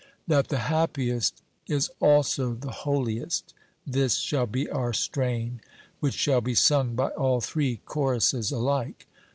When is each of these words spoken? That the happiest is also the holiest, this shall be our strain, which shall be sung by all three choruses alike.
That 0.25 0.47
the 0.47 0.57
happiest 0.57 1.43
is 1.67 1.91
also 1.99 2.55
the 2.55 2.71
holiest, 2.71 3.53
this 3.85 4.15
shall 4.15 4.47
be 4.47 4.67
our 4.67 4.93
strain, 4.93 5.61
which 5.99 6.15
shall 6.15 6.41
be 6.41 6.55
sung 6.55 6.95
by 6.95 7.09
all 7.09 7.39
three 7.39 7.81
choruses 7.85 8.51
alike. 8.51 9.05